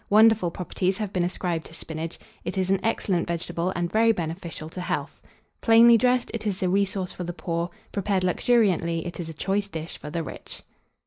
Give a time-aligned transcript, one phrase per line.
[0.09, 2.17] Wonderful properties have been ascribed to spinach.
[2.43, 5.21] It is an excellent vegetable, and very beneficial to health.
[5.61, 9.67] Plainly dressed, it is a resource for the poor; prepared luxuriantly, it is a choice
[9.67, 10.63] dish for the rich.